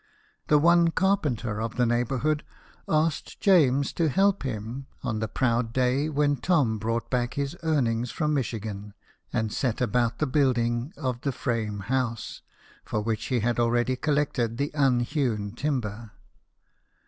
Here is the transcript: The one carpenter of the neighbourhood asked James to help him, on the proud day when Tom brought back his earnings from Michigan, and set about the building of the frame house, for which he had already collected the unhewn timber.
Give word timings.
The 0.47 0.57
one 0.57 0.87
carpenter 0.87 1.61
of 1.61 1.75
the 1.75 1.85
neighbourhood 1.85 2.43
asked 2.89 3.39
James 3.39 3.93
to 3.93 4.09
help 4.09 4.41
him, 4.41 4.87
on 5.03 5.19
the 5.19 5.27
proud 5.27 5.73
day 5.73 6.09
when 6.09 6.37
Tom 6.37 6.79
brought 6.79 7.11
back 7.11 7.35
his 7.35 7.55
earnings 7.61 8.09
from 8.09 8.33
Michigan, 8.33 8.95
and 9.31 9.53
set 9.53 9.79
about 9.79 10.17
the 10.17 10.25
building 10.25 10.91
of 10.97 11.21
the 11.21 11.31
frame 11.31 11.81
house, 11.81 12.41
for 12.83 12.99
which 13.01 13.25
he 13.25 13.41
had 13.41 13.59
already 13.59 13.95
collected 13.95 14.57
the 14.57 14.71
unhewn 14.73 15.51
timber. 15.51 16.09